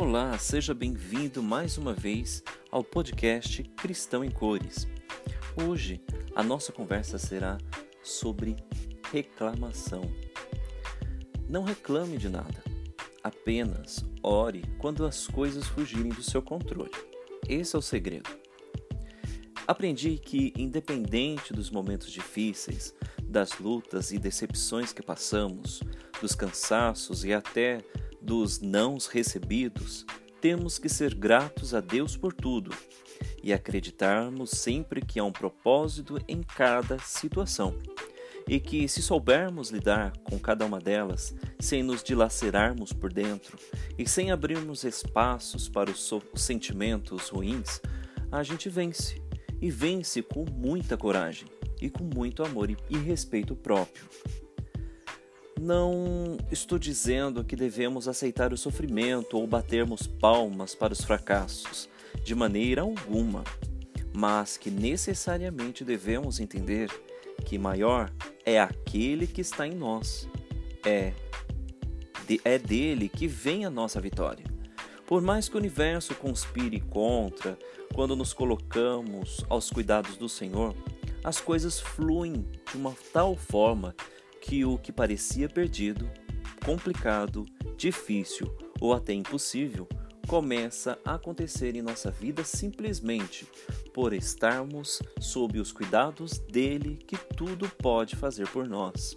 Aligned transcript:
Olá, 0.00 0.38
seja 0.38 0.72
bem-vindo 0.72 1.42
mais 1.42 1.76
uma 1.76 1.92
vez 1.92 2.40
ao 2.70 2.84
podcast 2.84 3.64
Cristão 3.76 4.22
em 4.22 4.30
Cores. 4.30 4.86
Hoje 5.60 6.00
a 6.36 6.42
nossa 6.44 6.70
conversa 6.70 7.18
será 7.18 7.58
sobre 8.00 8.54
reclamação. 9.10 10.02
Não 11.48 11.64
reclame 11.64 12.16
de 12.16 12.28
nada, 12.28 12.62
apenas 13.24 14.04
ore 14.22 14.62
quando 14.78 15.04
as 15.04 15.26
coisas 15.26 15.66
fugirem 15.66 16.12
do 16.12 16.22
seu 16.22 16.40
controle. 16.42 16.92
Esse 17.48 17.74
é 17.74 17.78
o 17.80 17.82
segredo. 17.82 18.30
Aprendi 19.66 20.16
que, 20.16 20.52
independente 20.56 21.52
dos 21.52 21.70
momentos 21.70 22.12
difíceis, 22.12 22.94
das 23.24 23.58
lutas 23.58 24.12
e 24.12 24.18
decepções 24.18 24.92
que 24.92 25.02
passamos, 25.02 25.82
dos 26.20 26.36
cansaços 26.36 27.24
e 27.24 27.32
até 27.32 27.82
dos 28.20 28.60
nãos 28.60 29.06
recebidos, 29.06 30.04
temos 30.40 30.78
que 30.78 30.88
ser 30.88 31.14
gratos 31.14 31.74
a 31.74 31.80
Deus 31.80 32.16
por 32.16 32.32
tudo 32.32 32.70
e 33.42 33.52
acreditarmos 33.52 34.50
sempre 34.50 35.00
que 35.00 35.18
há 35.18 35.24
um 35.24 35.32
propósito 35.32 36.18
em 36.28 36.42
cada 36.42 36.98
situação. 36.98 37.74
E 38.46 38.58
que, 38.58 38.88
se 38.88 39.02
soubermos 39.02 39.70
lidar 39.70 40.16
com 40.24 40.38
cada 40.38 40.64
uma 40.64 40.78
delas, 40.78 41.34
sem 41.60 41.82
nos 41.82 42.02
dilacerarmos 42.02 42.94
por 42.94 43.12
dentro 43.12 43.58
e 43.98 44.08
sem 44.08 44.30
abrirmos 44.30 44.84
espaços 44.84 45.68
para 45.68 45.90
os, 45.90 46.10
os 46.10 46.42
sentimentos 46.42 47.28
ruins, 47.28 47.80
a 48.32 48.42
gente 48.42 48.70
vence. 48.70 49.20
E 49.60 49.70
vence 49.70 50.22
com 50.22 50.46
muita 50.50 50.96
coragem 50.96 51.48
e 51.80 51.90
com 51.90 52.04
muito 52.04 52.42
amor 52.42 52.70
e 52.70 52.96
respeito 52.96 53.54
próprio. 53.54 54.08
Não 55.60 56.36
estou 56.52 56.78
dizendo 56.78 57.42
que 57.42 57.56
devemos 57.56 58.06
aceitar 58.06 58.52
o 58.52 58.56
sofrimento 58.56 59.36
ou 59.36 59.46
batermos 59.46 60.06
palmas 60.06 60.74
para 60.74 60.92
os 60.92 61.00
fracassos, 61.00 61.88
de 62.22 62.34
maneira 62.34 62.82
alguma, 62.82 63.42
mas 64.14 64.56
que 64.56 64.70
necessariamente 64.70 65.84
devemos 65.84 66.38
entender 66.38 66.88
que 67.44 67.58
maior 67.58 68.12
é 68.44 68.60
aquele 68.60 69.26
que 69.26 69.40
está 69.40 69.66
em 69.66 69.74
nós. 69.74 70.28
É, 70.86 71.12
de, 72.26 72.40
é 72.44 72.56
dele 72.58 73.08
que 73.08 73.26
vem 73.26 73.64
a 73.64 73.70
nossa 73.70 74.00
vitória. 74.00 74.44
Por 75.06 75.22
mais 75.22 75.48
que 75.48 75.56
o 75.56 75.58
universo 75.58 76.14
conspire 76.14 76.80
contra, 76.80 77.58
quando 77.94 78.14
nos 78.14 78.32
colocamos 78.32 79.44
aos 79.48 79.70
cuidados 79.70 80.16
do 80.16 80.28
Senhor, 80.28 80.74
as 81.24 81.40
coisas 81.40 81.80
fluem 81.80 82.44
de 82.70 82.76
uma 82.76 82.94
tal 83.12 83.34
forma 83.34 83.94
que 84.40 84.64
o 84.64 84.78
que 84.78 84.92
parecia 84.92 85.48
perdido, 85.48 86.10
complicado, 86.64 87.44
difícil 87.76 88.52
ou 88.80 88.92
até 88.92 89.12
impossível 89.12 89.88
começa 90.26 90.98
a 91.04 91.14
acontecer 91.14 91.74
em 91.74 91.80
nossa 91.80 92.10
vida 92.10 92.44
simplesmente 92.44 93.46
por 93.94 94.12
estarmos 94.12 95.00
sob 95.18 95.58
os 95.58 95.72
cuidados 95.72 96.38
dele 96.38 96.96
que 96.96 97.16
tudo 97.16 97.68
pode 97.78 98.14
fazer 98.14 98.46
por 98.48 98.68
nós. 98.68 99.16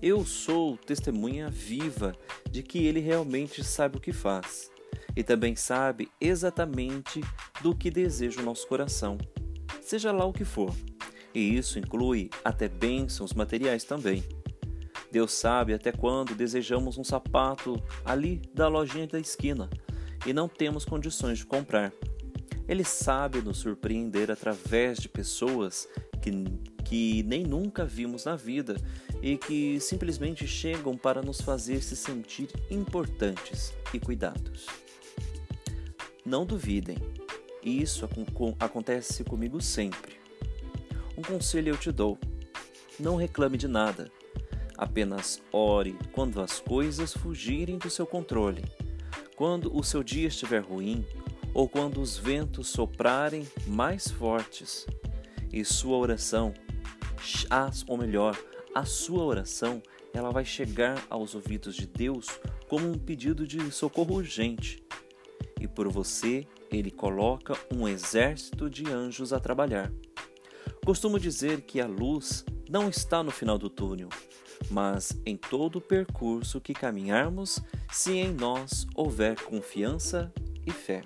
Eu 0.00 0.24
sou 0.24 0.76
testemunha 0.78 1.50
viva 1.50 2.14
de 2.50 2.62
que 2.62 2.86
ele 2.86 3.00
realmente 3.00 3.62
sabe 3.62 3.98
o 3.98 4.00
que 4.00 4.12
faz 4.12 4.70
e 5.14 5.22
também 5.22 5.54
sabe 5.54 6.08
exatamente 6.20 7.20
do 7.60 7.74
que 7.74 7.90
deseja 7.90 8.40
o 8.40 8.44
nosso 8.44 8.66
coração, 8.66 9.18
seja 9.82 10.12
lá 10.12 10.24
o 10.24 10.32
que 10.32 10.44
for 10.44 10.74
e 11.34 11.56
isso 11.56 11.78
inclui 11.78 12.30
até 12.44 12.68
bênçãos 12.68 13.32
materiais 13.32 13.84
também. 13.84 14.24
Deus 15.10 15.32
sabe 15.32 15.72
até 15.72 15.90
quando 15.90 16.34
desejamos 16.34 16.98
um 16.98 17.04
sapato 17.04 17.82
ali 18.04 18.42
da 18.54 18.68
lojinha 18.68 19.06
da 19.06 19.18
esquina 19.18 19.70
e 20.26 20.32
não 20.32 20.48
temos 20.48 20.84
condições 20.84 21.38
de 21.38 21.46
comprar. 21.46 21.92
Ele 22.68 22.84
sabe 22.84 23.40
nos 23.40 23.58
surpreender 23.58 24.30
através 24.30 24.98
de 24.98 25.08
pessoas 25.08 25.88
que, 26.20 26.30
que 26.84 27.22
nem 27.22 27.42
nunca 27.42 27.86
vimos 27.86 28.26
na 28.26 28.36
vida 28.36 28.76
e 29.22 29.38
que 29.38 29.80
simplesmente 29.80 30.46
chegam 30.46 30.96
para 30.96 31.22
nos 31.22 31.40
fazer 31.40 31.82
se 31.82 31.96
sentir 31.96 32.48
importantes 32.70 33.72
e 33.94 33.98
cuidados. 33.98 34.66
Não 36.24 36.44
duvidem, 36.44 36.98
isso 37.62 38.06
acontece 38.60 39.24
comigo 39.24 39.62
sempre. 39.62 40.18
Um 41.18 41.22
conselho 41.22 41.70
eu 41.70 41.76
te 41.76 41.90
dou: 41.90 42.16
não 42.96 43.16
reclame 43.16 43.58
de 43.58 43.66
nada. 43.66 44.08
Apenas 44.76 45.42
ore 45.50 45.98
quando 46.12 46.40
as 46.40 46.60
coisas 46.60 47.12
fugirem 47.12 47.76
do 47.76 47.90
seu 47.90 48.06
controle. 48.06 48.64
Quando 49.34 49.76
o 49.76 49.82
seu 49.82 50.04
dia 50.04 50.28
estiver 50.28 50.60
ruim 50.60 51.04
ou 51.52 51.68
quando 51.68 52.00
os 52.00 52.16
ventos 52.16 52.68
soprarem 52.68 53.44
mais 53.66 54.08
fortes. 54.08 54.86
E 55.52 55.64
sua 55.64 55.96
oração, 55.96 56.54
ou 57.88 57.98
melhor, 57.98 58.38
a 58.72 58.84
sua 58.84 59.24
oração, 59.24 59.82
ela 60.14 60.30
vai 60.30 60.44
chegar 60.44 61.04
aos 61.10 61.34
ouvidos 61.34 61.74
de 61.74 61.86
Deus 61.86 62.28
como 62.68 62.88
um 62.88 62.96
pedido 62.96 63.44
de 63.44 63.72
socorro 63.72 64.14
urgente. 64.14 64.84
E 65.60 65.66
por 65.66 65.88
você, 65.88 66.46
ele 66.70 66.92
coloca 66.92 67.58
um 67.74 67.88
exército 67.88 68.70
de 68.70 68.88
anjos 68.88 69.32
a 69.32 69.40
trabalhar. 69.40 69.90
Costumo 70.88 71.20
dizer 71.20 71.60
que 71.60 71.82
a 71.82 71.86
luz 71.86 72.46
não 72.66 72.88
está 72.88 73.22
no 73.22 73.30
final 73.30 73.58
do 73.58 73.68
túnel, 73.68 74.08
mas 74.70 75.20
em 75.26 75.36
todo 75.36 75.76
o 75.76 75.80
percurso 75.82 76.62
que 76.62 76.72
caminharmos, 76.72 77.60
se 77.92 78.12
em 78.12 78.32
nós 78.32 78.86
houver 78.94 79.38
confiança 79.38 80.32
e 80.66 80.70
fé. 80.70 81.02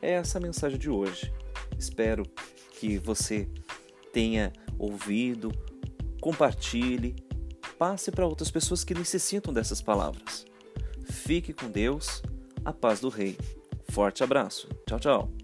É 0.00 0.12
essa 0.12 0.38
a 0.38 0.40
mensagem 0.40 0.78
de 0.78 0.88
hoje. 0.88 1.34
Espero 1.76 2.22
que 2.78 2.98
você 2.98 3.50
tenha 4.12 4.52
ouvido, 4.78 5.50
compartilhe, 6.20 7.16
passe 7.76 8.12
para 8.12 8.28
outras 8.28 8.48
pessoas 8.48 8.84
que 8.84 8.94
necessitam 8.94 9.52
dessas 9.52 9.82
palavras. 9.82 10.46
Fique 11.10 11.52
com 11.52 11.68
Deus, 11.68 12.22
a 12.64 12.72
paz 12.72 13.00
do 13.00 13.08
Rei. 13.08 13.36
Forte 13.90 14.22
abraço. 14.22 14.68
Tchau, 14.86 15.00
tchau. 15.00 15.41